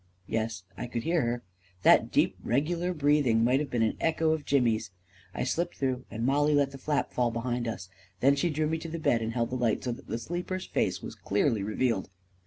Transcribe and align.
Yes, 0.25 0.63
I 0.75 0.87
could 0.87 1.03
hear 1.03 1.21
her— 1.21 1.43
that 1.83 2.11
deep, 2.11 2.35
regular 2.43 2.91
breath 2.91 3.27
ing 3.27 3.43
might 3.43 3.59
have 3.59 3.69
been 3.69 3.83
an 3.83 3.97
echo 4.01 4.31
of 4.31 4.45
Jimmy's. 4.47 4.89
I 5.31 5.43
slipped 5.43 5.75
through, 5.75 6.05
and 6.09 6.25
Mollie 6.25 6.55
let 6.55 6.71
the 6.71 6.79
flap 6.79 7.13
fall 7.13 7.29
behind 7.29 7.67
us. 7.67 7.87
Then 8.19 8.35
she 8.35 8.49
drew 8.49 8.65
me 8.65 8.79
to 8.79 8.89
the 8.89 8.97
bed, 8.97 9.21
and 9.21 9.33
held 9.33 9.51
the 9.51 9.57
light 9.57 9.83
so 9.83 9.91
that 9.91 10.07
the 10.07 10.17
sleeper's 10.17 10.65
face 10.65 11.03
was 11.03 11.13
clearly 11.13 11.61
revealed. 11.61 12.09